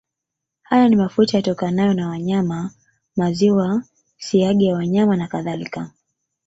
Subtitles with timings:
[0.61, 2.71] Haya ni mafuta yatokanayo na wanyama
[3.15, 3.83] maziwa
[4.17, 5.91] siagi ya wanyama nakadhalika